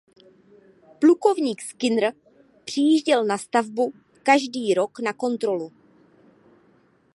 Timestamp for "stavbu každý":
3.37-4.73